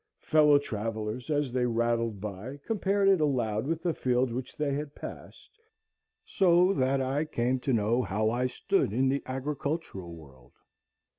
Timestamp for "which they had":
4.33-4.95